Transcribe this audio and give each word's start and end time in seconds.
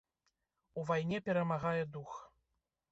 У 0.81 0.85
вайне 0.93 1.21
перамагае 1.29 1.83
дух. 1.97 2.21